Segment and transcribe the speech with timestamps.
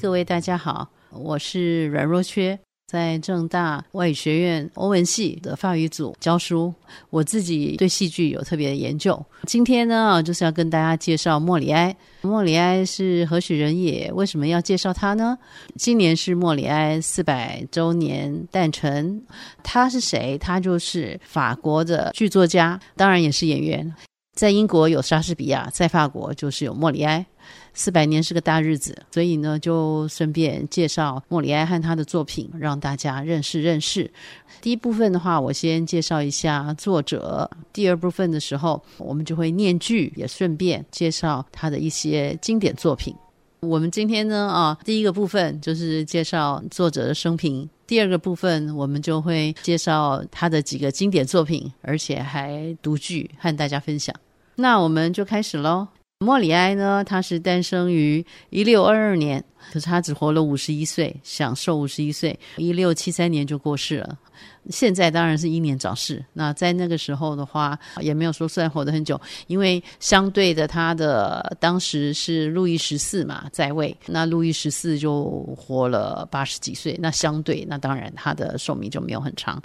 [0.00, 6.72] 各位大家好，我是阮若缺，在正大外语学院欧文系的法语组教书。
[7.10, 9.20] 我自己对戏剧有特别的研究。
[9.42, 11.94] 今天呢，就是要跟大家介绍莫里埃。
[12.20, 14.08] 莫里埃是何许人也？
[14.12, 15.36] 为什么要介绍他呢？
[15.74, 19.20] 今年是莫里埃四百周年诞辰。
[19.64, 20.38] 他是谁？
[20.38, 23.92] 他就是法国的剧作家，当然也是演员。
[24.36, 27.26] 在英国有莎士比亚，在法国就是有莫里埃。
[27.78, 34.10] 四百年是个大日子，所以呢，就顺便介绍莫里埃和他的作品，让大家认识认识。
[34.60, 43.14] 第一部分的话，我先介绍一下作者；第二部分的时候，我们就会念剧，也顺便介绍他的一些经典作品。
[43.60, 54.12] 我们今天呢，啊，第一个部分就是介绍作者的生平，第二个部分我们就会介绍他的几个经典作品，而且还读剧和大家分享。
[54.56, 55.86] 那我们就开始喽。
[56.20, 59.42] 莫里埃呢，他是诞生于一六二二年，
[59.72, 64.18] 可是他只活了五十一岁，享寿五十一岁，一六七三年就过世了。
[64.68, 66.22] 现在当然是英年早逝。
[66.32, 75.24] 那在那个时候的话，也没有说算活得很久，因为相对的，他的当时是路易十四嘛在位，那路易十四就
[75.56, 79.62] 活了八十几岁，那相对那当然他的寿命就没有很长。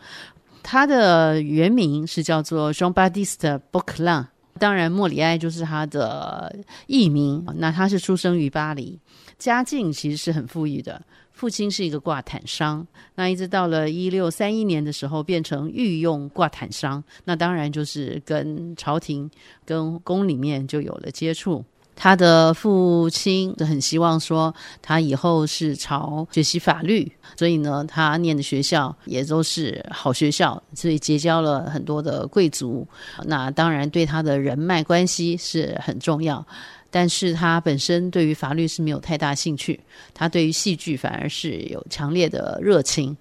[0.62, 4.28] 他的原名是叫做 Jean-Baptiste Poquelin。
[4.60, 6.56] 当然，莫里埃就是他的
[6.88, 7.44] 艺名。
[7.56, 9.00] 那他是出生于巴黎，
[9.38, 11.02] 家境其实是很富裕的。
[11.32, 17.04] 父亲是一个挂毯商，那一直到了一六三一年的时候，变成御用挂毯商。
[17.26, 19.30] 那当然就是跟朝廷、
[19.66, 21.66] 跟宫里面就有了接触。
[21.96, 32.88] 他的父亲很希望说他以后是朝学习法律，所以呢，他念的学校也都是好学校，所以结交了很多的贵族。
[33.26, 36.46] 那当然对他的人脉关系是很重要，
[36.90, 39.80] 但是他本身对于法律是没有太大兴趣，
[40.14, 43.16] 他对于戏剧反而是有强烈的热情。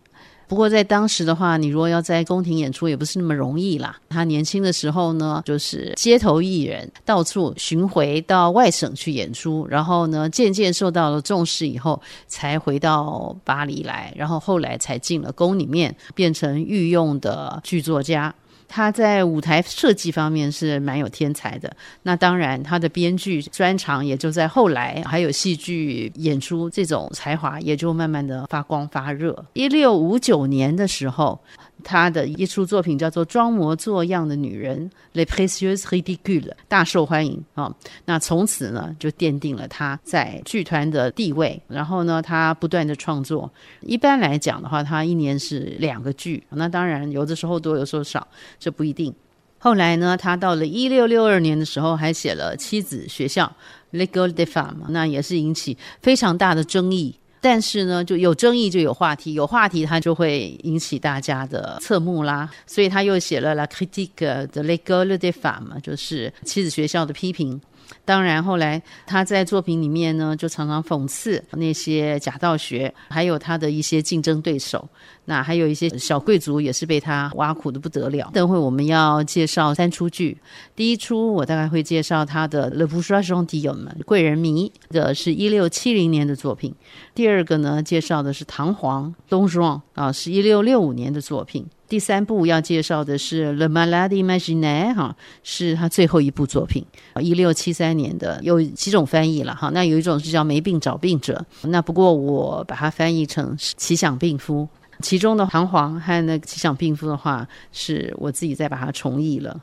[0.52, 3.96] 不过在当时的话，你如果要在宫廷演出，也不是那么容易啦。
[4.10, 18.34] 他年轻的时候呢，就是街头艺人，到处巡回到外省去演出，然后呢，渐渐受到了重视以后，才回到巴黎来，然后后来才进了宫里面，变成御用的剧作家。
[18.75, 21.71] 他在舞台设计方面是蛮有天才的，
[22.05, 29.44] 那当然他的编剧专长也就在后来，还有戏剧演出这种才华也就慢慢的发光发热。
[29.53, 31.38] 一六五九年的时候。
[31.82, 37.75] 他的一出作品叫做《装模作样的女人》（Les Précieuses Ridicules），大受欢迎啊、哦。
[38.04, 41.60] 那从此呢，就奠定了他在剧团的地位。
[41.69, 43.50] 然后呢，他不断的创作。
[43.81, 46.42] 一般来讲的话，他一年是两个剧。
[46.50, 48.26] 那当然，有的时候多，有时候少，
[48.59, 49.15] 这不一定。
[49.59, 53.54] 后来呢，他到了一六六二年的时候，还写了《妻子学校》
[53.97, 57.15] ，Le Godefame，那也是引起非常大的争议。
[57.42, 62.48] 但是呢，就有争议就有话题，有话题他就会引起大家的侧目啦。
[62.66, 67.60] 所以他又写了《La critique de l'école des femmes》，就是妻子学校的批评。
[68.04, 74.89] 当然，后来他在作品里面呢，就常常讽刺那些假道学，还有他的一些竞争对手。
[75.24, 78.28] 那还有一些小贵族也是被他挖苦的不得了。
[78.34, 80.36] 等会我们要介绍三出剧，
[80.74, 86.74] 第一出我大概会介绍他的《Le Bourgeois Gentilhomme》贵人迷，这是一六七零年的作品。
[87.15, 91.65] 第二个呢，介绍的是《唐璜》Don Juan 啊，是一六六五年的作品。
[91.92, 96.83] 第三部要介绍的是《The Malady Imaginaire》哈，是他最后一部作品，
[97.21, 99.68] 一六七三年的，有几种翻译了哈。
[99.74, 104.66] 那有一种是叫《没病找病者》，那不过我把它翻译成《奇想病夫》，
[105.03, 109.60] 其中的彷徨和那个《奇想病夫》的话，是我自己再把它重译了。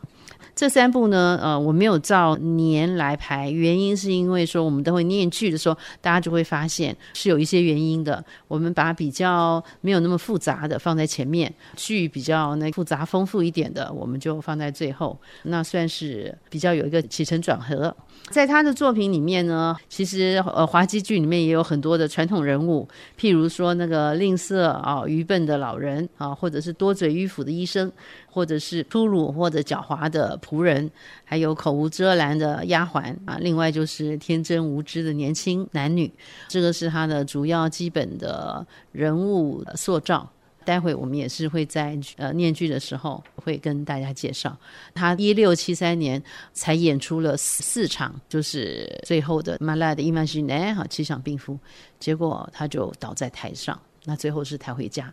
[0.60, 8.22] 这三部呢，呃，我没有照年来排，原因是因为说我们都会念剧的时候，大家就会发现是有一些原因的。
[8.50, 17.96] 我们把比较没有那么复杂的放在前面，剧比较那复杂丰富一点的，我们就放在最后，那算是比较有一个起承转合。
[18.30, 22.86] 在他的作品里面呢，其实呃滑稽剧里面也有很多的传统人物，
[23.18, 27.90] 譬如说那个吝啬啊、愚笨的老人啊，或者是多嘴迂腐的医生。
[28.32, 30.90] 或者是粗鲁或者狡猾的仆人，
[31.24, 36.12] 还有口无遮拦的丫鬟啊，另外就是天真无知的年轻男女，
[36.48, 40.30] 这个是他的主要基本的人物塑造。
[40.66, 44.56] 待会我们也是会在呃念剧的时候会跟大家介绍。
[44.94, 46.22] 他一六七三年
[46.54, 51.58] 才演出了四场，就是最后的《Malade Imaginaire》哈，奇想病夫，
[52.00, 55.12] 结果他就倒在台上，那最后是抬回家。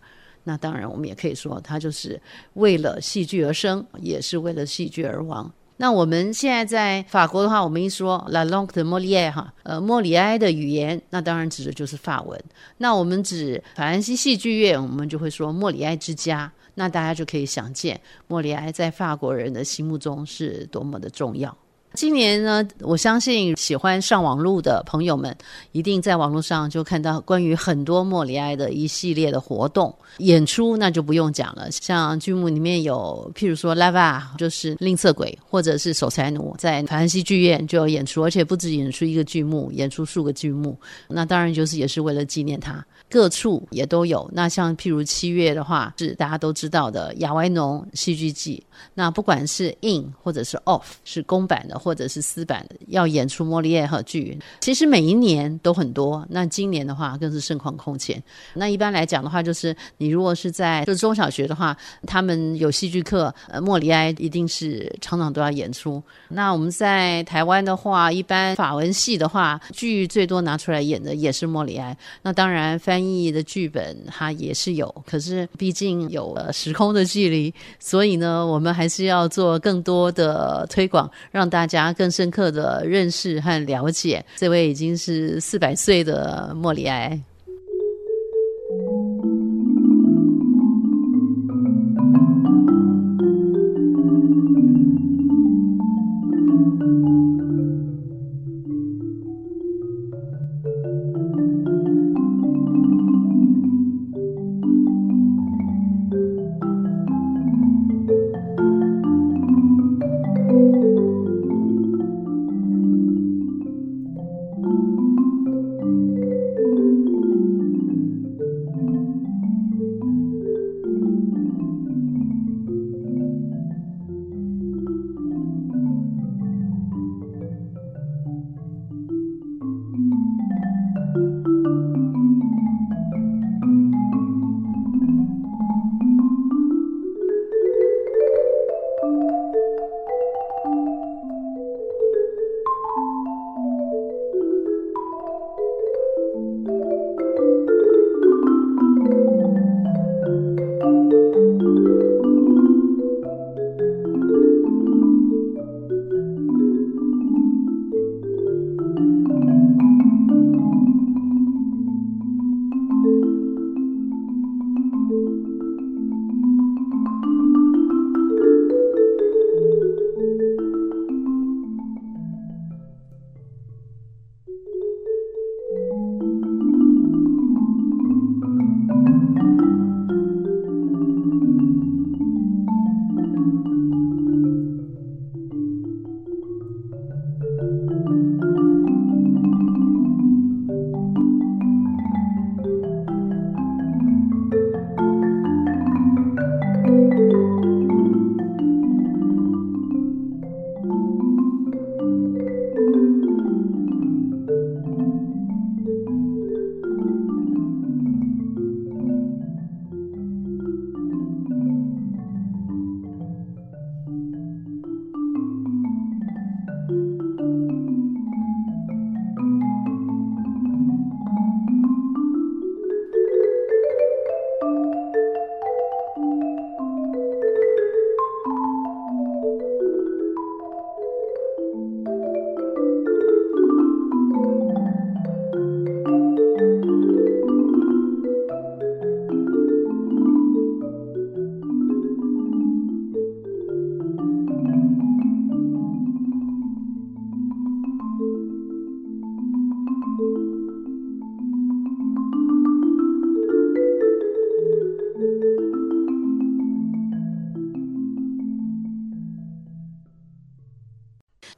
[0.48, 2.22] 那当然，我们也可以说，他就是
[2.54, 5.52] 为了戏剧而生，也是为了戏剧而亡。
[5.78, 12.40] 那我们现在在法国的话，我们一说 La langue de Molière 哈，呃，莫里埃的语言，那当然指的就是法文。
[12.78, 16.50] 那我们指法兰西戏剧院，我们就会说莫里埃之家。
[16.76, 21.56] 那大家就可以想见，莫里埃在法国人的心目中是多么的重要。
[21.96, 25.34] 今年呢，我相信喜欢上网络的朋友们，
[25.72, 31.70] 一定在网络上就看到关于很多莫里埃的一系列的活动演出，那就不用讲了。
[31.70, 40.78] 像剧目里面有，譬如说《Lava，》就是吝啬鬼，或者是守财奴，在法兰西剧院就有演出，而且不止演出一个剧目，演出数个剧目。
[41.08, 42.84] 那当然就是也是为了纪念他。
[43.08, 44.28] 各处也都有。
[44.32, 48.62] 那像譬如七月的话，是大家都知道的亚维农戏剧季。
[48.94, 56.26] 那不管是 in 或者是 off，是公版的或者是私版，要演出莫里埃和剧，其实每一年都很多。
[56.28, 58.20] 那今年的话更是盛况空前。
[58.54, 61.76] 那一般来讲的话，就是你如果是在就是中小学的话，
[62.08, 66.02] 他们有戏剧课，呃，莫里埃一定是常常都要演出。
[66.28, 71.96] 那我们在台湾的话，一般法文系的话，剧最多拿出来演的也是莫里埃。
[72.22, 87.20] 那当然翻译的剧本它也是有，可是毕竟有了时空的距离，所以呢，我们还是要做更多的推广，让大家想要更深刻的认识和了解这位已经是四百岁的莫里埃。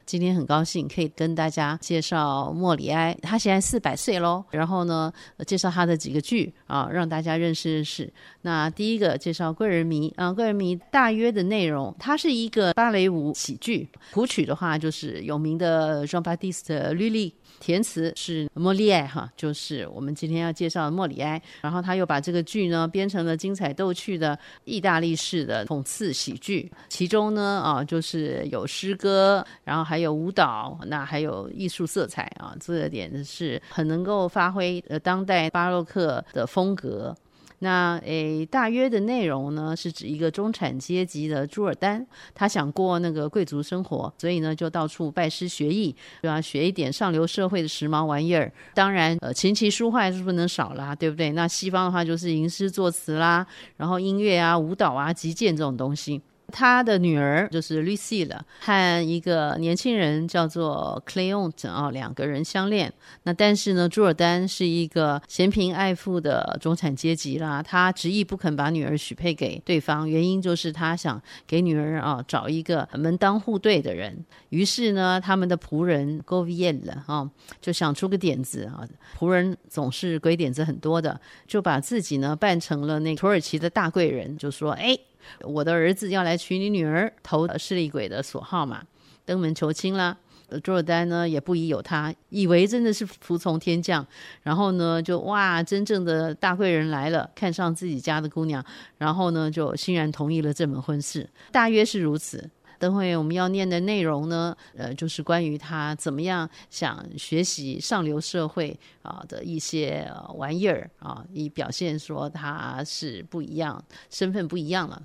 [0.09, 4.43] 今天很高兴可以跟大家介绍莫里埃，他现在四百岁喽。
[4.49, 5.13] 然后呢，
[5.45, 8.11] 介绍他的几个剧啊，让大家认识认识。
[8.41, 17.33] 那第一个介绍《贵人迷》啊，《贵人迷》大约的内容，它是一个芭蕾舞喜剧，谱曲的话就是有名的 Jean-Baptiste Lully。
[17.59, 21.41] 填词是莫里埃哈，就是我们今天要介绍的莫里埃。
[21.61, 37.15] 然后他又把这个剧呢编成了精彩逗趣的意大利式的讽刺喜剧，其中呢啊就是有诗歌，然后还有舞蹈，那还有艺术色彩啊，这点是很能够发挥呃当代巴洛克的风格。
[37.59, 48.51] 那诶，大约的内容呢，是指一个中产阶级的朱尔丹，他想过那个贵族生活，所以呢，就到处拜师学艺，对吧学一点上流社会的时髦玩意儿。
[48.73, 51.31] 当然，呃，琴棋书画是不能少啦，对不对？
[51.31, 53.45] 那西方的话就是吟诗作词啦，
[53.77, 56.21] 然后音乐啊、舞蹈啊、击剑这种东西。
[56.49, 62.91] 他的女儿就是 Lucile 和一个年轻人叫做 Cléante 啊，两个人相恋。
[63.23, 74.25] 那但是呢，朱尔丹是一个嫌贫爱富的中产阶级啦，他执意不肯把女儿许配给对方，原因就是他想给女儿啊找一个门当户对的人。
[74.49, 77.29] 于是呢，他们的仆人 Gauviel 啊
[77.61, 78.87] 就想出个点子啊，
[79.17, 84.97] 仆人总是鬼点子很多的，就把自己呢扮成了那土耳其的大贵人，就说哎。
[85.41, 88.83] 我的儿子要来娶你女儿，投势利鬼的所好嘛，
[89.25, 90.17] 登门求亲了。
[90.63, 94.03] 朱尔丹呢也不疑有他，以为真的是服从天降，
[94.41, 98.65] 然后呢就哇，真正的大贵人来了，看上自己家的姑娘，
[98.97, 102.49] 然后呢就欣然同意了这门婚事，大约是如此。
[102.79, 115.03] 等会我们要念的内容呢，呃，就是关于他怎么样想学习上流社会啊的一些玩意儿啊，以表现说他是不一样，身份不一样了。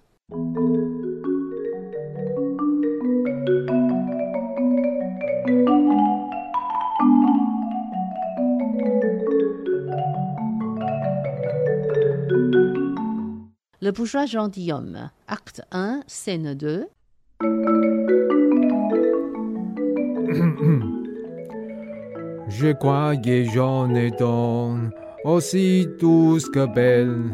[13.80, 16.88] Le bourgeois gentilhomme, acte un, scène deux.
[22.48, 24.92] Je croyais j'en ai donc
[25.24, 27.30] aussi douce que belle.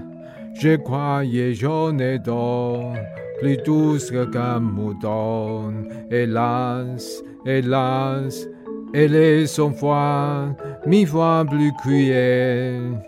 [0.54, 2.96] Je croyais j'en ai donc
[3.40, 5.72] plus douce que Camoudon.
[6.10, 8.48] Hélas, hélas,
[8.92, 10.54] elle est cent fois,
[10.86, 13.00] mille fois plus cruelle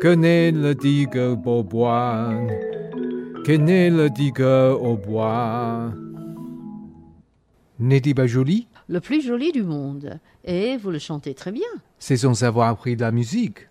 [0.00, 2.30] que n'est le tigre au bois,
[3.44, 5.92] que n'est le tigre au bois.
[7.78, 8.66] N'est-il pas joli?
[8.88, 10.18] Le plus joli du monde.
[10.44, 11.62] Et vous le chantez très bien.
[11.98, 13.68] C'est sans avoir appris de la musique.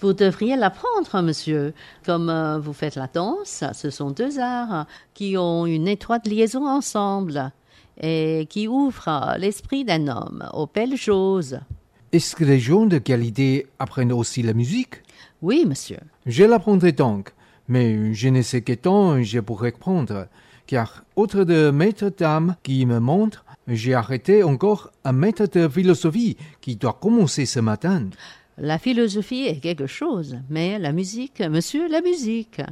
[0.00, 1.72] Vous devriez l'apprendre, monsieur.
[2.04, 6.66] Comme euh, vous faites la danse, ce sont deux arts qui ont une étroite liaison
[6.66, 7.52] ensemble
[8.00, 11.58] et qui ouvrent l'esprit d'un homme aux belles choses.
[12.12, 15.02] Est-ce que les gens de qualité apprennent aussi la musique?
[15.40, 15.98] Oui, monsieur.
[16.26, 17.32] Je l'apprendrai donc,
[17.68, 20.28] mais je ne sais quel temps je pourrai prendre,
[20.66, 26.36] car outre de maître d'âme qui me montre, j'ai arrêté encore un maître de philosophie
[26.60, 28.08] qui doit commencer ce matin.
[28.58, 32.62] La philosophie est quelque chose, mais la musique, monsieur, la musique.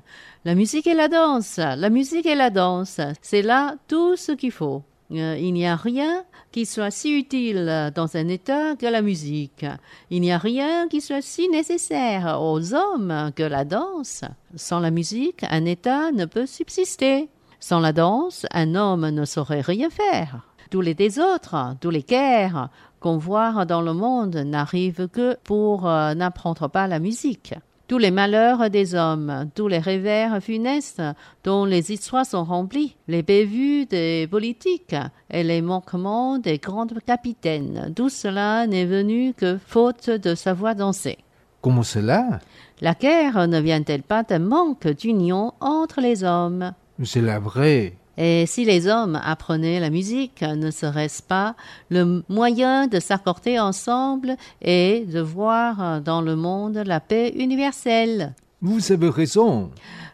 [0.44, 4.52] La musique et la danse, la musique et la danse, c'est là tout ce qu'il
[4.52, 4.82] faut.
[5.12, 9.66] Euh, il n'y a rien qui soit si utile dans un état que la musique.
[10.10, 14.24] Il n'y a rien qui soit si nécessaire aux hommes que la danse.
[14.56, 17.28] Sans la musique, un état ne peut subsister.
[17.60, 20.53] Sans la danse, un homme ne saurait rien faire.
[20.70, 22.68] Tous les désordres, tous les guerres
[23.00, 27.54] qu'on voit dans le monde n'arrivent que pour euh, n'apprendre pas la musique.
[27.86, 31.02] Tous les malheurs des hommes, tous les revers funestes
[31.44, 34.96] dont les histoires sont remplies, les bévues des politiques
[35.30, 41.18] et les manquements des grands capitaines, tout cela n'est venu que faute de savoir danser.
[41.60, 42.40] Comment cela?
[42.80, 46.72] La guerre ne vient-elle pas d'un manque d'union entre les hommes?
[47.02, 47.98] C'est la vraie.
[48.16, 51.56] Et si les hommes apprenaient la musique, ne serait-ce pas
[51.90, 58.34] le moyen de s'accorder ensemble et de voir dans le monde la paix universelle?
[58.62, 59.70] Vous avez raison.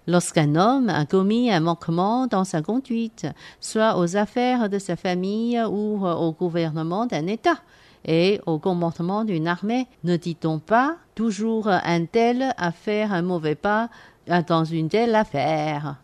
[0.07, 3.26] Lorsqu'un homme a commis un manquement dans sa conduite,
[3.61, 7.59] soit aux affaires de sa famille ou au gouvernement d'un État,
[8.07, 13.54] et au comportement d'une armée, ne dit-on pas toujours un tel a fait un mauvais
[13.54, 13.90] pas
[14.49, 15.97] dans une telle affaire?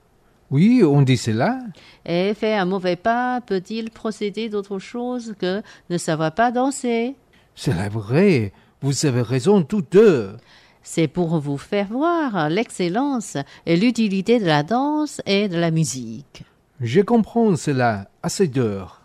[0.50, 1.58] Oui, on dit cela.
[2.04, 7.16] Et faire un mauvais pas peut-il procéder d'autre chose que ne savoir pas danser?
[7.54, 8.52] C'est vrai.
[8.80, 10.36] Vous avez raison toutes deux.
[10.82, 13.36] C'est pour vous faire voir l'excellence
[13.66, 16.44] et l'utilité de la danse et de la musique.
[16.80, 19.00] Je comprends cela assez d'heures.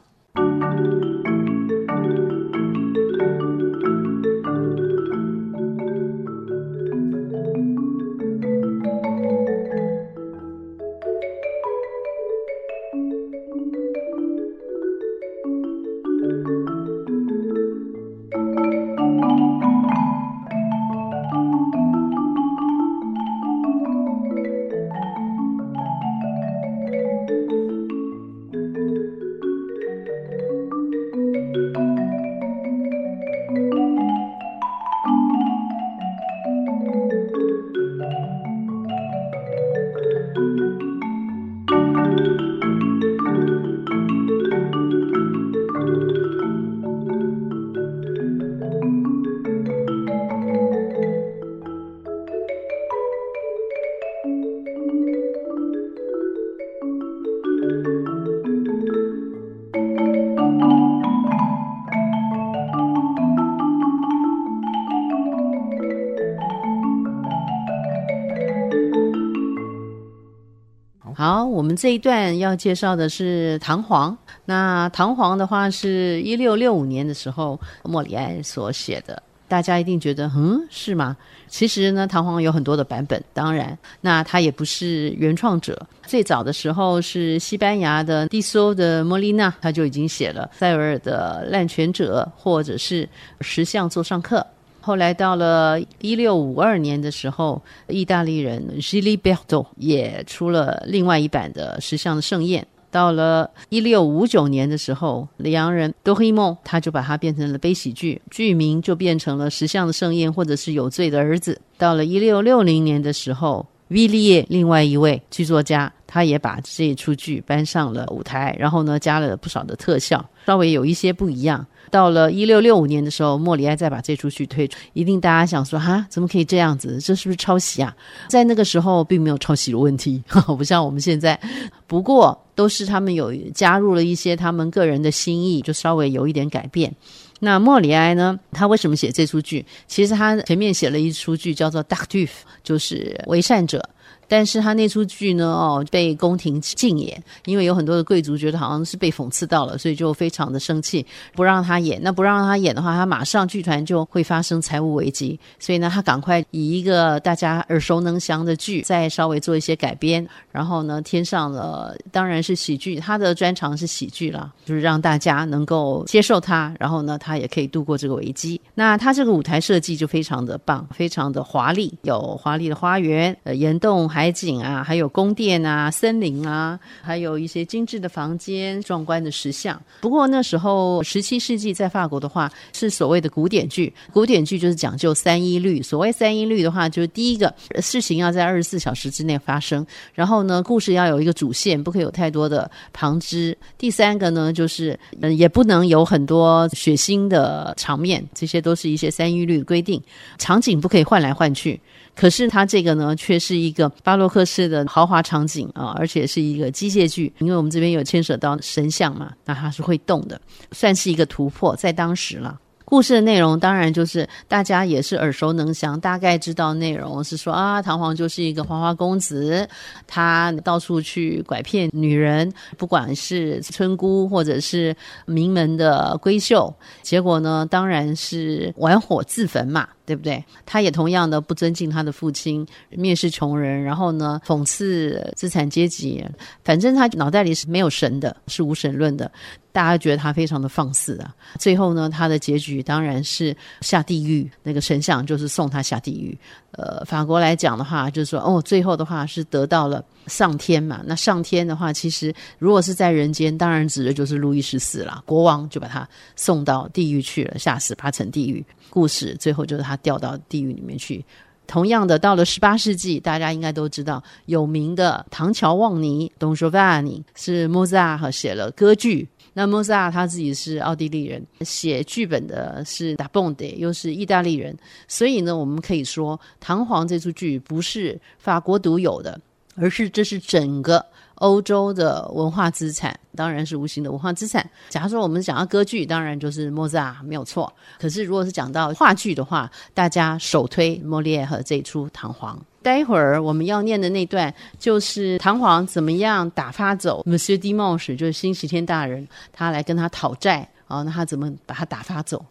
[71.76, 74.16] 这一段要介绍的是唐璜。
[74.46, 79.22] 那唐璜的话是一六六五年的时候莫里埃所写的。
[79.48, 81.18] 大家一定觉得，嗯，是吗？
[81.50, 83.22] 其实呢，唐璜有很多的版本。
[83.34, 85.78] 当然，那他也不是原创者。
[86.08, 93.08] 最早的时候是西班牙的蒂索的莫利纳，他就已经写了塞维尔的滥权者，或者是
[93.42, 94.46] 石像座上客。
[94.82, 102.68] 后来到了一六五二年的时候，意大利人 Giliberto 也出了另外一版的石像的盛宴。
[102.90, 111.62] 到了一六五九年的时候，里昂人多黑梦他就把它变成了悲喜剧，剧名就变成了石像的盛宴，或者是有罪的儿子。
[111.78, 121.66] 到了一六六零年的时候，维利耶另外一位剧作家，他也把这一出剧搬上了舞台，然后呢，加了不少的特效，稍微有一些不一样。
[121.90, 127.00] 到了一六六五年的时候，莫里埃再把这出剧推出，一定大家想说哈，怎么可以这样子？
[127.00, 127.96] 这是不是抄袭啊？
[128.28, 131.40] 在那个时候并没有抄袭的问题，呵呵，不像我们现在。
[131.88, 136.94] 不过都是他们有加入了一些他们个人的心意，就稍微有一点改变。
[137.40, 138.38] 那莫里埃呢？
[138.52, 139.66] 他为什么写这出剧？
[139.88, 143.90] 其实他前面写了一出剧叫做《d a r t u f》，就是为善者。
[144.32, 152.00] 但是他那出剧呢，哦，被宫廷禁演，因为有很多的贵族觉得好像是被讽刺到了，所以就非常的生气，不让他演。
[152.02, 155.38] 那不让他演的话，他马上剧团就会发生财务危机。
[155.60, 168.62] 所以呢，他赶快以一个大家耳熟能详的剧，再稍微做一些改编，然后呢，添上了当然是喜剧，他的专长是喜剧了，就是让大家能够接受他，然后呢，他也可以度过这个危机。
[168.76, 174.21] 那他这个舞台设计就非常的棒，非常的华丽，有华丽的花园，呃，岩洞还。
[174.22, 179.82] 海景啊，还有宫殿啊、森林啊，还有一些精致的房间、壮观的石像。
[180.00, 183.92] 不过那时候十七世纪在法国的话，是所谓的古典剧。
[184.14, 185.82] 古典剧就是讲究三一律。
[185.82, 193.58] 所谓三一律的话，就是第一个事情要在二十四小时之内发生，然后呢，故事要有一个主线，不可以有太多的旁枝。
[193.80, 200.00] 第三个呢，就是嗯，也不能有很多血腥的场面，这些都是一些三一律的规定。
[200.38, 201.82] 场景不可以换来换去。
[202.16, 210.40] 可是它这个呢，却是一个巴洛克式的豪华场景啊，而且是一个机械剧，因为我们这边有牵扯到神像嘛，那它是会动的，
[210.72, 212.60] 算是一个突破，在当时了。
[212.84, 219.66] 故事的内容当然就是大家也是耳熟能详，大概知道内容是说啊，唐璜就是一个花花公子，
[220.06, 224.94] 他到处去拐骗女人，不管是村姑或者是
[225.26, 229.88] 名门的闺秀，结果呢，当然是玩火自焚嘛。
[230.12, 230.44] 对不对？
[230.66, 236.22] 他也同样的不尊敬他的父亲，蔑视穷人，然后呢，讽刺资产阶级。
[236.66, 239.32] 反正他脑袋里是没有神的，是无神论的。
[239.72, 241.34] 大家觉得他非常的放肆啊。
[241.58, 244.52] 最后呢，他的结局当然是下地狱。
[244.64, 246.38] 那个神像就是送他下地狱。
[246.72, 251.02] 呃，法国来讲的话，就是说哦，最后的话是得到了上天嘛。
[251.06, 255.24] 那上天的话，其实如果是在人间，当然指的就是路易十四了。
[255.26, 258.66] 国王就把他送到地狱去了，下十八层地狱。
[258.92, 261.26] 故事最后就是他掉到地狱里面去。
[261.66, 269.30] 同样的，到了十八世纪，大家应该都知道有名的《唐乔旺尼》Don Giovanni 是莫扎特写了歌剧。
[269.54, 274.78] 那莫扎他自己是奥地利人，写剧本的是达邦德，又是意大利人。
[275.08, 279.40] 所以呢，我们可以说《唐璜》这出剧不是法国独有的，
[279.76, 281.06] 而是这是整个。
[281.42, 284.68] 欧洲的文化资产当然是无形的文化资产。
[284.90, 287.72] 假如说我们讲到歌剧，当然就是莫扎特没有错。
[288.00, 292.56] 可是如果是讲到话剧的话，大家首推莫里埃和这一出《唐璜》。
[292.84, 302.46] 待会儿我们要念的那段就是唐璜怎么样打发走 Monsieur Dimanche，就是星期天大人，他来跟他讨债啊，那他怎么把他打发走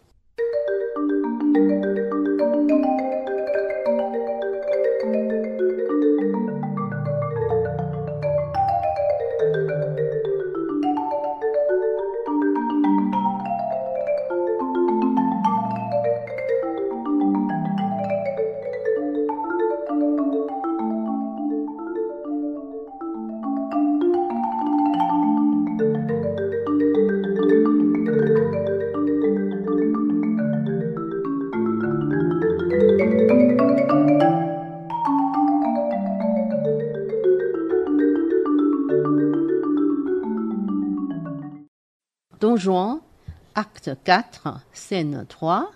[43.55, 45.71] acte 4, scène 3.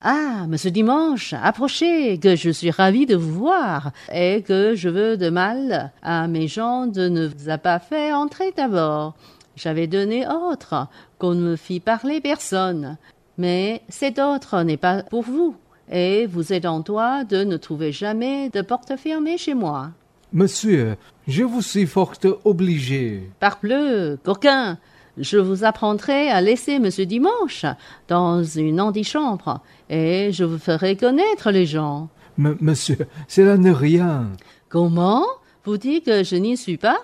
[0.00, 5.16] Ah, monsieur Dimanche, approchez, que je suis ravi de vous voir et que je veux
[5.16, 9.14] de mal à mes gens de ne vous a pas fait entrer d'abord.
[9.56, 12.96] J'avais donné ordre qu'on ne me fît parler personne,
[13.38, 15.54] mais cet ordre n'est pas pour vous
[15.90, 19.90] et vous êtes en droit de ne trouver jamais de porte fermée chez moi.
[20.32, 20.96] Monsieur,
[21.28, 23.30] je vous suis fort obligé.
[23.38, 24.78] Parbleu, coquin,
[25.18, 27.64] je vous apprendrai à laisser Monsieur Dimanche
[28.08, 32.08] dans une antichambre et je vous ferai connaître les gens.
[32.38, 32.98] M- monsieur,
[33.28, 34.30] cela n'est rien.
[34.68, 35.24] Comment
[35.64, 36.98] Vous dites que je n'y suis pas?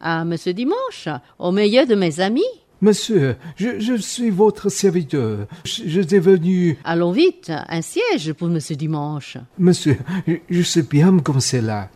[0.00, 1.08] À Monsieur Dimanche,
[1.40, 2.44] au milieu de mes amis
[2.80, 5.48] Monsieur, je, je suis votre serviteur.
[5.64, 6.78] Je, je suis venu.
[6.84, 9.36] Allons vite, un siège pour Monsieur Dimanche.
[9.58, 11.88] Monsieur, je, je sais bien comme c'est là.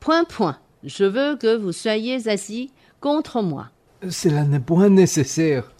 [0.00, 0.56] Point, point.
[0.82, 3.66] Je veux que vous soyez assis contre moi.
[4.10, 5.72] Cela n'est point nécessaire.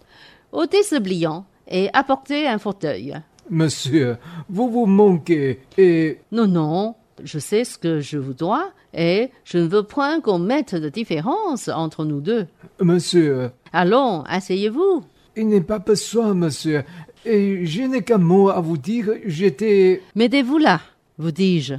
[0.52, 3.14] ôtez ce pliant et apportez un fauteuil.
[3.50, 4.16] Monsieur,
[4.48, 6.18] vous vous manquez et...
[6.32, 10.38] Non, non, je sais ce que je vous dois et je ne veux point qu'on
[10.38, 12.46] mette de différence entre nous deux.
[12.80, 15.02] Monsieur, Allons, asseyez-vous.
[15.36, 16.84] il n'est pas besoin, monsieur.
[17.26, 19.10] Et je n'ai qu'un mot à vous dire.
[19.26, 20.00] J'étais...
[20.14, 20.80] Mettez-vous là,
[21.18, 21.74] vous dis-je.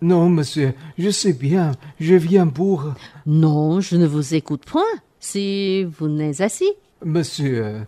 [0.00, 1.72] Non, monsieur, je sais bien.
[2.00, 2.84] Je viens pour...
[3.26, 4.82] Non, je ne vous écoute point
[5.28, 6.72] si vous n'êtes assis.
[7.04, 7.86] Monsieur,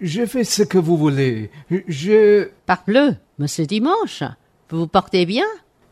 [0.00, 1.50] je fais ce que vous voulez.
[1.88, 2.48] Je...
[2.66, 4.22] Parbleu, monsieur Dimanche,
[4.68, 5.46] vous vous portez bien?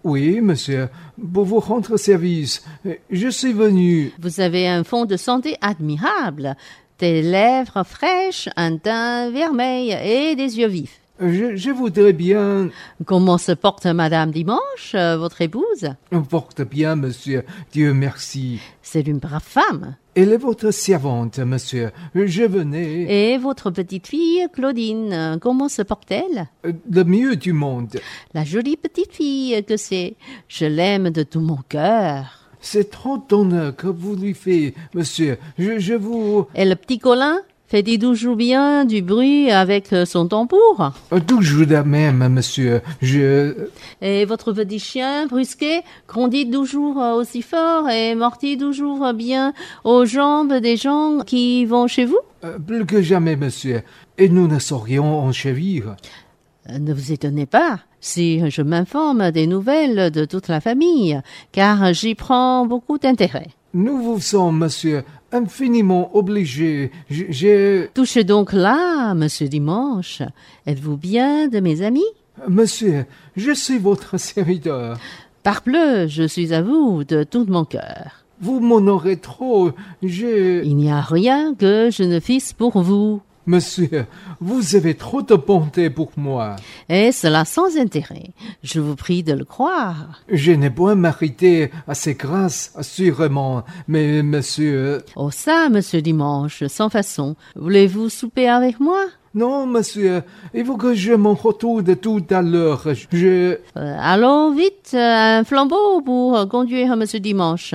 [0.04, 0.88] Oui, monsieur,
[1.32, 2.62] pour vous rendre service.
[3.10, 4.12] Je suis venu...
[4.18, 6.56] Vous avez un fond de santé admirable,
[6.98, 10.99] des lèvres fraîches, un teint vermeil et des yeux vifs.
[11.20, 12.70] Je, je voudrais bien...
[13.04, 15.90] Comment se porte Madame Dimanche, euh, votre épouse?
[16.30, 17.44] Porte bien, monsieur.
[17.72, 18.58] Dieu merci.
[18.80, 19.96] C'est une brave femme.
[20.14, 21.90] Elle est votre servante, monsieur.
[22.14, 23.32] Je venais...
[23.32, 26.48] Et votre petite fille, Claudine, euh, comment se porte-t-elle?
[26.64, 28.00] Le mieux du monde.
[28.32, 30.16] La jolie petite fille que c'est?
[30.48, 32.48] Je l'aime de tout mon cœur.
[32.62, 35.38] C'est trop d'honneur que vous lui faites, monsieur.
[35.58, 36.46] Je, je vous...
[36.54, 37.40] Et le petit Colin?
[37.70, 40.92] Fait-il toujours bien du bruit avec euh, son tambour
[41.26, 42.80] Toujours la même, monsieur.
[43.00, 43.54] Je...
[44.02, 49.54] Et votre petit chien, brusquet, grandit toujours euh, aussi fort et mordit toujours bien
[49.84, 53.82] aux jambes des gens qui vont chez vous euh, Plus que jamais, monsieur.
[54.18, 55.30] Et nous ne saurions en.
[55.30, 61.20] Euh, Ne vous étonnez pas si je m'informe des nouvelles de toute la famille,
[61.52, 63.48] car j'y prends beaucoup d'intérêt.
[63.72, 66.90] Nous vous sommes, monsieur, infiniment obligés.
[67.08, 67.88] Je- J'ai...
[67.94, 70.22] Touchez donc là, monsieur Dimanche.
[70.66, 72.04] Êtes-vous bien de mes amis?
[72.48, 73.04] Monsieur,
[73.36, 74.98] je suis votre serviteur.
[75.42, 78.24] Parbleu, je suis à vous de tout mon cœur.
[78.40, 79.70] Vous m'honorez trop.
[80.02, 80.62] Je...
[80.64, 84.06] Il n'y a rien que je ne fisse pour vous, Monsieur,
[84.40, 86.54] vous avez trop de bonté pour moi.
[86.88, 88.30] et cela sans intérêt.
[88.62, 90.22] Je vous prie de le croire.
[90.28, 95.02] Je n'ai point mérité assez grâce, assurément, mais monsieur...
[95.16, 97.34] Oh ça, monsieur Dimanche, sans façon.
[97.56, 99.04] Voulez-vous souper avec moi?
[99.34, 100.22] Non, monsieur,
[100.54, 102.84] il faut que je m'en retourne tout à l'heure.
[103.12, 103.56] Je...
[103.76, 107.74] Euh, allons vite, euh, un flambeau pour euh, conduire monsieur Dimanche.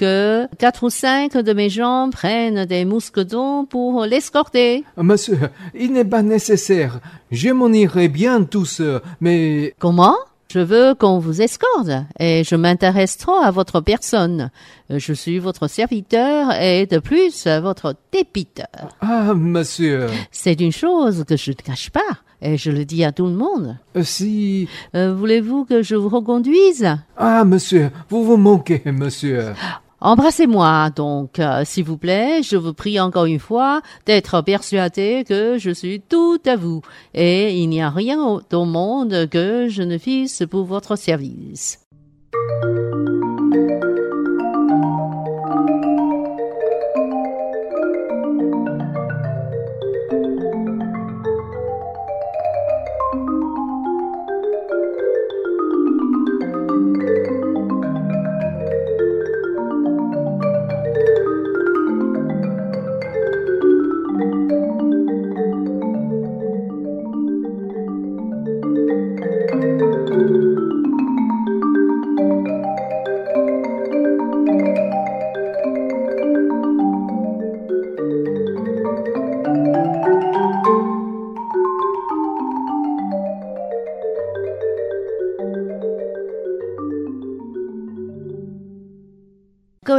[0.00, 4.82] Que quatre ou cinq de mes gens prennent des mousquetons pour l'escorter.
[4.96, 5.38] Monsieur,
[5.74, 7.00] il n'est pas nécessaire.
[7.30, 9.74] Je m'en irai bien tout seul, mais...
[9.78, 10.16] Comment?
[10.50, 14.50] Je veux qu'on vous escorte et je m'intéresse trop à votre personne.
[14.90, 18.66] Euh, Je suis votre serviteur et de plus votre dépiteur.
[19.02, 22.00] Ah, monsieur, C'est une chose que je ne cache pas
[22.40, 23.76] et je le dis à tout le monde.
[24.02, 24.66] si...
[24.94, 26.88] Euh, Voulez-vous que je vous reconduise?
[27.18, 29.52] Ah, monsieur, vous vous manquez, monsieur.
[30.00, 32.42] Embrassez-moi donc, euh, s'il vous plaît.
[32.42, 36.80] Je vous prie encore une fois d'être persuadé que je suis tout à vous
[37.12, 41.80] et il n'y a rien au monde que je ne fisse pour votre service.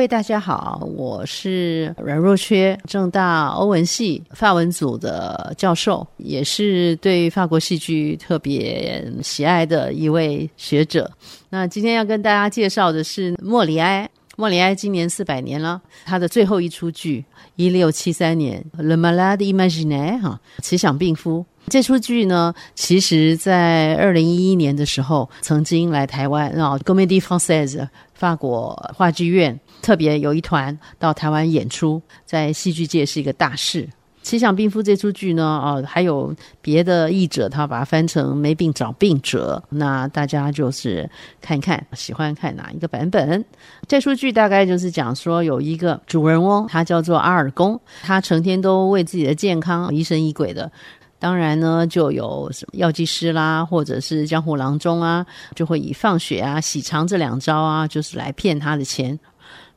[0.01, 11.11] 位大家好，我是阮若缺，正大欧文系法文组的教授，也是对法国戏剧特别喜爱的一位学者。
[11.51, 14.09] 那今天要跟大家介绍的是莫里埃。
[14.37, 17.23] 莫里埃今年四百年了，他的最后一出剧，
[17.55, 21.45] 一六七三年《Le Malade Imaginaire》哈，奇想病夫。
[21.71, 33.83] 这出剧呢，其实在二零一一年的时候曾经来台湾，然后 Comédie Française 法国话剧院特别有一团到台湾演出，在戏剧界是一个大事。
[34.21, 39.63] 《奇想病夫》这出剧呢，哦，还有别的译者，他把它翻成《没病找病者》。
[39.77, 43.45] 那大家就是看一看，喜欢看哪一个版本？
[43.87, 50.69] 这出剧大概就是讲说，有一个主人翁，他叫做阿尔公，他成天都为自己的健康疑神疑鬼的。
[51.21, 59.19] 当然呢，就有什么药剂师啦，或者是江湖郎中啊，就会以放血啊、洗肠这两招啊，就是来骗他的钱。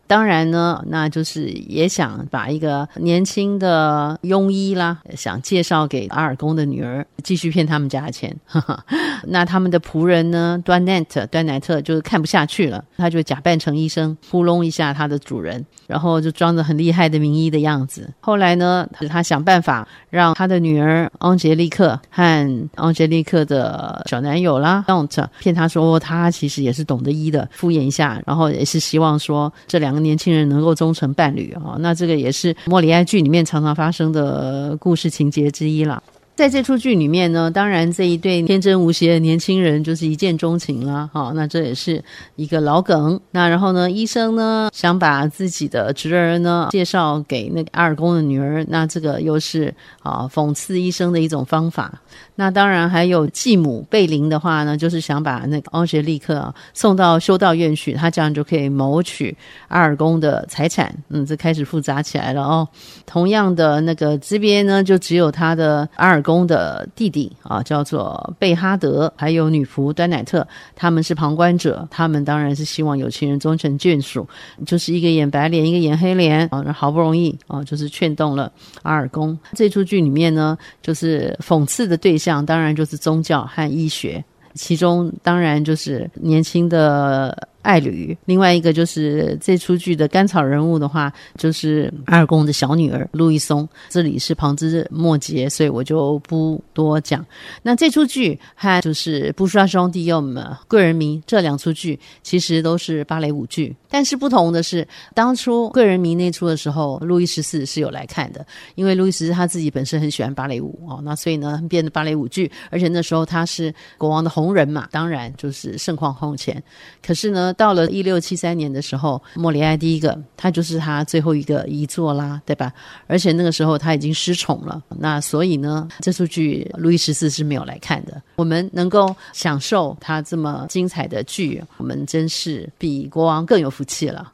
[0.06, 8.34] 当然呢，那就是也想把一个年轻的庸医啦，想介绍给阿尔公的女儿，继续骗他们家的钱。
[9.26, 18.12] 那他们的仆人呢，端奈特，端奈特就是看不下去了，他就假扮成医生，糊弄一下他的主人，然后就装着很厉害的名医的样子。
[18.20, 31.76] 后来呢，他想办法让他的女儿昂杰利克和昂杰利克的小男友啦，Don't 骗他说他其实也是懂得医的，敷衍一下，然后也是希望说这两年轻人能够终成伴侣啊。
[31.80, 36.02] 那这个也是莫里哀剧里面常常发生的故事情节之一了。
[36.36, 42.02] 在这出剧里面呢，当然这一对天真无邪的年轻人就是一见钟情了，哈，那这也是
[42.34, 43.20] 一个老梗。
[43.30, 52.00] 那然后呢，医生呢想把自己的侄儿呢介绍给那个阿尔公的女儿，那这个又是啊讽刺医生的一种方法。
[52.34, 59.36] 那当然还有继母贝琳的话呢，就是想把那个奥杰利克送到修道院去，他这样就可以谋取
[59.68, 60.92] 阿尔公的财产。
[61.10, 62.66] 嗯，这开始复杂起来了哦。
[63.06, 71.86] 同样的那个这边呢，就只有他的阿尔公的弟弟啊，叫做贝哈德，还有女仆端乃特，他们是旁观者。
[71.90, 74.26] 他们当然是希望有情人终成眷属，
[74.66, 76.64] 就是一个演白脸，一个演黑脸啊。
[76.72, 78.50] 好不容易啊，就是劝动了
[78.82, 79.38] 阿尔公。
[79.52, 87.48] 这出剧里面呢，就是讽刺的对象，当然就是宗教和医学，其中当然就是年轻的。
[87.64, 93.66] 爱侣，另外一个就是这出剧的甘草人物的话，就是阿尔公的小女儿路易松。
[93.88, 97.24] 这里是旁枝末节，所以我就不多讲。
[97.62, 103.74] 那这出剧和就是《布莎双帝用嘛贵人迷》这两出剧，其实都是芭蕾舞剧。
[103.88, 116.62] 但是不同的是，当初贵人迷那出的时候，路易十四是有来看的，因为路易十四他自己本身很喜欢芭蕾舞哦，那所以呢变的芭蕾舞剧，而且那时候他是国王的红人嘛，当然就是盛况空前。
[117.02, 117.53] 可是呢。
[117.54, 122.72] 到了一六七三年的时候，莫里埃第一个，他就是他最后一个遗作啦，对吧？
[123.06, 128.20] 而且那个时候他已经失宠了，那所以呢，这出剧路易十四是没有来看的。
[128.36, 134.32] 我们能够享受他这么精彩的剧，我们真是比国王更有福气了。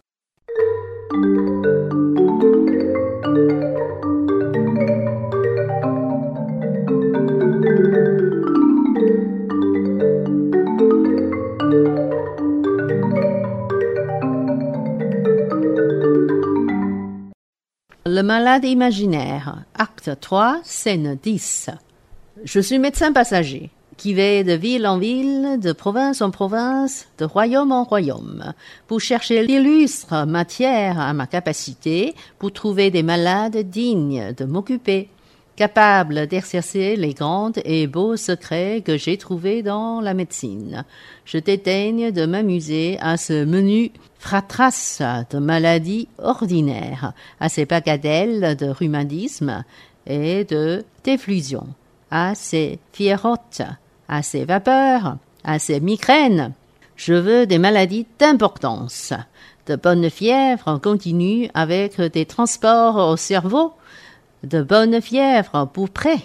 [18.12, 21.70] Le malade imaginaire, acte 3, scène 10.
[22.42, 27.24] Je suis médecin passager, qui vais de ville en ville, de province en province, de
[27.24, 28.52] royaume en royaume,
[28.88, 35.08] pour chercher l'illustre matière à ma capacité, pour trouver des malades dignes de m'occuper,
[35.60, 40.86] capables d'exercer les grands et beaux secrets que j'ai trouvés dans la médecine.
[41.26, 48.68] Je dédaigne de m'amuser à ce menu fratras de maladies ordinaires, à ces bagatelles de
[48.68, 49.62] rhumatisme
[50.06, 51.66] et de déflusion,
[52.10, 53.60] à ces fièvrottes,
[54.08, 56.54] à ces vapeurs, à ces migraines.
[56.96, 59.12] Je veux des maladies d'importance,
[59.66, 63.74] de bonnes fièvres continues avec des transports au cerveau,
[64.44, 66.20] de bonnes fièvres pour près,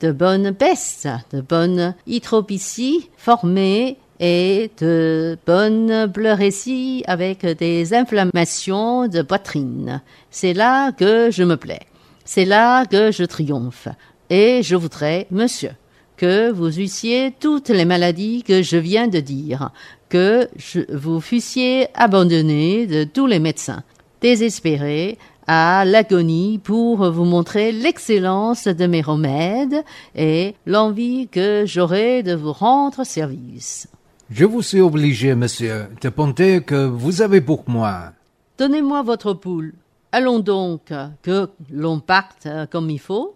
[0.00, 9.22] de bonnes pestes, de bonnes hydropisies formées et de bonnes pleurésies avec des inflammations de
[9.22, 10.02] poitrine.
[10.30, 11.80] C'est là que je me plais.
[12.24, 13.88] C'est là que je triomphe.
[14.28, 15.72] Et je voudrais, monsieur,
[16.16, 19.70] que vous eussiez toutes les maladies que je viens de dire,
[20.10, 20.48] que
[20.92, 23.82] vous fussiez abandonné de tous les médecins,
[24.20, 25.18] désespéré
[25.52, 29.82] à l'agonie pour vous montrer l'excellence de mes remèdes
[30.14, 33.88] et l'envie que j'aurais de vous rendre service.
[34.30, 38.12] Je vous suis obligé, monsieur, de penser que vous avez pour moi.
[38.58, 39.74] Donnez-moi votre poule.
[40.12, 43.34] Allons donc, que l'on parte comme il faut.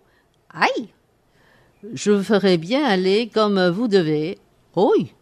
[0.55, 0.91] Aïe!
[1.95, 4.39] Je ferai bien aller comme vous devez.
[4.77, 5.13] Oui,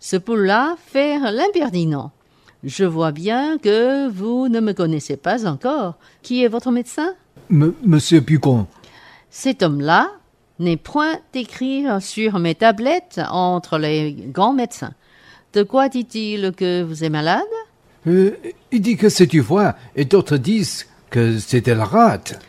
[0.00, 2.10] ce poule-là fait l'impertinent.
[2.64, 5.94] Je vois bien que vous ne me connaissez pas encore.
[6.22, 7.14] Qui est votre médecin?
[7.50, 8.66] M monsieur Pugon.
[9.30, 10.10] Cet homme-là
[10.58, 14.92] n'est point d'écrire sur mes tablettes entre les grands médecins.
[15.52, 17.42] De quoi dit-il que vous êtes malade?
[18.06, 18.36] Euh,
[18.72, 22.40] il dit que c'est du foie et d'autres disent que c'est de la rate.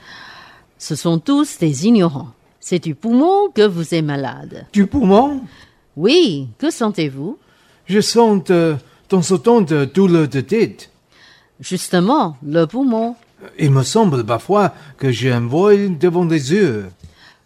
[0.77, 2.29] Ce sont tous des ignorants.
[2.59, 4.65] C'est du poumon que vous êtes malade.
[4.73, 5.41] Du poumon?
[5.95, 7.37] Oui, que sentez-vous?
[7.85, 8.75] Je sens de
[9.09, 10.91] temps en temps de douleur de tête.
[11.59, 13.15] Justement, le poumon.
[13.57, 16.85] Il me semble parfois que j'ai un voile devant les yeux.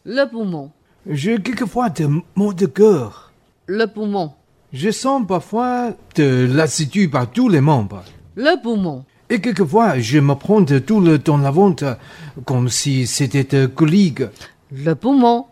[0.05, 0.71] Le poumon.
[1.09, 3.31] J'ai quelquefois des maux de cœur.
[3.67, 4.33] Le poumon.
[4.73, 8.03] Je sens parfois de lassitude par tous les membres.
[8.35, 9.05] Le poumon.
[9.29, 11.97] Et quelquefois, je me prends de douleur dans la ventre,
[12.45, 14.23] comme si c'était de colique.
[14.71, 15.45] Le poumon.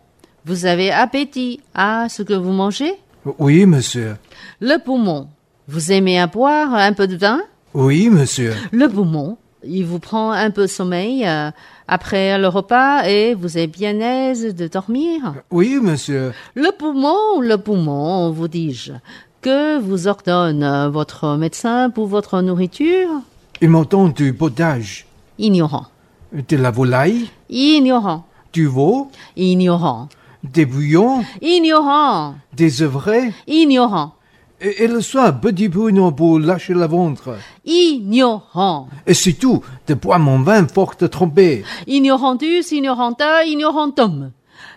[0.44, 2.92] Vous avez appétit à ce que vous mangez?
[3.38, 4.16] Oui, monsieur.
[4.60, 5.28] Le poumon.
[5.68, 7.40] Vous aimez à boire un peu de vin?
[7.74, 8.54] Oui, monsieur.
[8.72, 9.38] Le poumon.
[9.64, 11.50] Il vous prend un peu sommeil euh,
[11.86, 15.34] après le repas et vous êtes bien aise de dormir?
[15.52, 16.32] Oui, monsieur.
[16.56, 18.92] Le poumon, le poumon, vous dis-je.
[19.40, 23.08] Que vous ordonne votre médecin pour votre nourriture?
[23.60, 25.06] Il m'entend du potage,
[25.38, 25.86] Ignorant.
[26.32, 28.26] de la volaille, Ignorant.
[28.52, 30.08] du veau, Ignorant.
[30.42, 32.34] des bouillons, Ignorant.
[32.52, 34.14] des œuvrets, Ignorant.
[34.62, 37.36] Et, et le soir, petit pruneau pour lâcher le ventre.
[37.64, 38.88] Ignorant.
[39.06, 41.64] Et surtout, de boire mon vin fort trempé.
[41.86, 44.30] Ignorantus, ignoranta, ignorantum.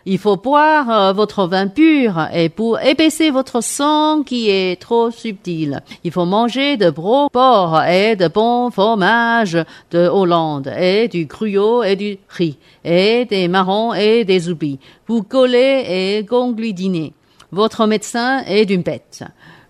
[0.07, 5.09] Il faut boire euh, votre vin pur et pour épaisser votre sang qui est trop
[5.09, 5.81] subtil.
[6.03, 9.57] Il faut manger de gros porc et de bons fromages
[9.89, 14.79] de Hollande et du cruau et du riz et des marrons et des oublis.
[15.07, 17.13] Vous collez et congludiner.
[17.51, 19.23] Votre médecin est d'une bête.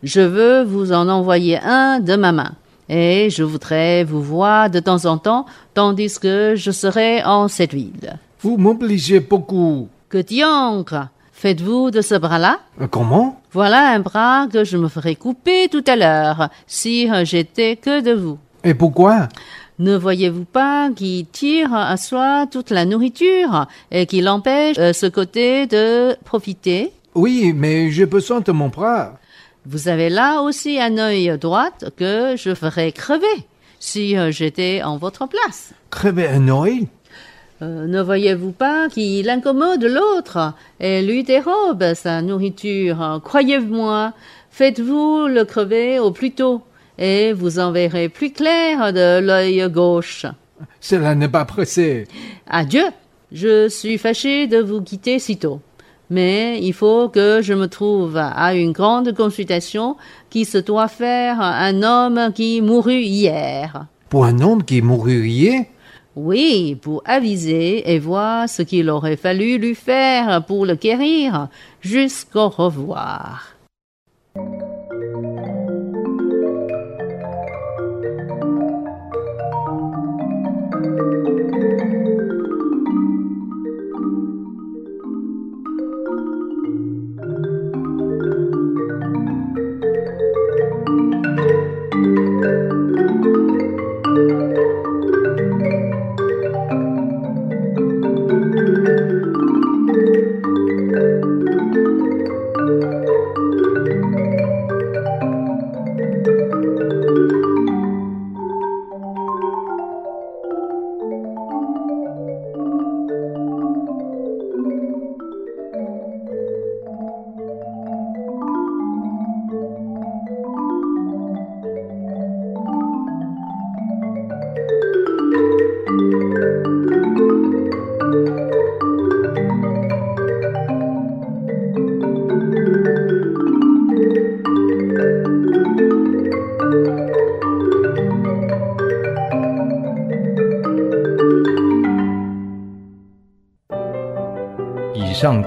[0.05, 2.51] Je veux vous en envoyer un de ma main.
[2.89, 7.73] Et je voudrais vous voir de temps en temps, tandis que je serai en cette
[7.73, 8.19] ville.
[8.41, 9.87] Vous m'obligez beaucoup.
[10.09, 12.59] Que diantre Faites-vous de ce bras-là?
[12.79, 13.41] Euh, Comment?
[13.51, 18.13] Voilà un bras que je me ferais couper tout à l'heure, si j'étais que de
[18.13, 18.37] vous.
[18.63, 19.27] Et pourquoi?
[19.79, 25.07] Ne voyez-vous pas qu'il tire à soi toute la nourriture et qu'il empêche euh, ce
[25.07, 26.91] côté de profiter?
[27.15, 29.17] Oui, mais j'ai besoin de mon bras.
[29.65, 33.25] Vous avez là aussi un œil droit que je ferais crever
[33.79, 35.73] si euh, j'étais en votre place.
[35.89, 36.87] Crever un oeil
[37.61, 43.21] Euh, ne voyez-vous pas qu'il incommode l'autre et lui dérobe sa nourriture?
[43.23, 44.11] Croyez-moi,
[44.51, 46.61] faites-vous le crever au plus tôt
[46.97, 50.25] et vous en verrez plus clair de l'œil gauche.
[50.81, 52.07] Cela n'est pas pressé.
[52.47, 52.85] Adieu.
[53.31, 55.59] Je suis fâché de vous quitter si tôt.
[56.09, 59.95] Mais il faut que je me trouve à une grande consultation
[60.29, 63.87] qui se doit faire un homme qui mourut hier.
[64.09, 65.65] Pour un homme qui mourut hier?
[66.15, 71.49] Oui, pour aviser et voir ce qu'il aurait fallu lui faire pour le guérir.
[71.81, 73.55] Jusqu'au revoir.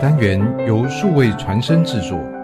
[0.00, 2.37] 单元由数位传声制作。